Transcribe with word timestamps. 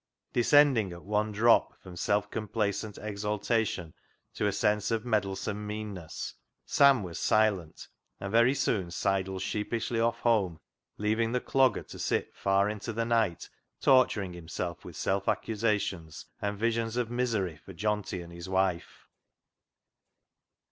Descending 0.33 0.91
at 0.93 1.03
one 1.03 1.31
drop 1.31 1.79
from 1.79 1.95
self 1.95 2.31
com 2.31 2.47
placent 2.47 2.97
exaltation 2.97 3.93
to 4.33 4.47
a 4.47 4.51
sense 4.51 4.89
of 4.89 5.05
meddlesome 5.05 5.67
meanness, 5.67 6.33
Sam 6.65 7.03
was 7.03 7.19
silent, 7.19 7.87
and 8.19 8.31
very 8.31 8.55
soon 8.55 8.89
sidled 8.89 9.43
sheepishly 9.43 9.99
off 9.99 10.17
home, 10.21 10.59
leaving 10.97 11.33
the 11.33 11.39
Clog 11.39 11.75
ger 11.75 11.83
to 11.83 11.99
sit 11.99 12.33
far 12.35 12.67
into 12.67 12.91
the 12.91 13.05
night 13.05 13.47
torturing 13.79 14.33
himself 14.33 14.83
with 14.83 14.95
self 14.95 15.29
accusations 15.29 16.25
and 16.41 16.57
visions 16.57 16.97
of 16.97 17.11
misery 17.11 17.57
for 17.57 17.71
Johnty 17.71 18.23
and 18.23 18.33
his 18.33 18.49
wife. 18.49 19.05